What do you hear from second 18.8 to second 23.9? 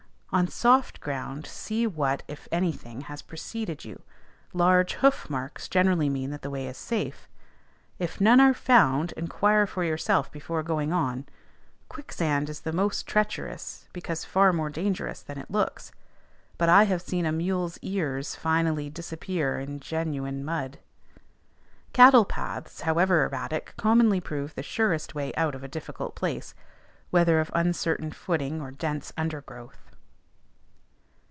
disappear in genuine mud. Cattle paths, however erratic,